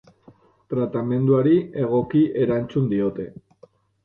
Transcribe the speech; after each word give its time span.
Tratamenduari 0.71 1.53
egoki 1.83 2.23
erantzun 2.45 2.89
diote. 2.97 3.29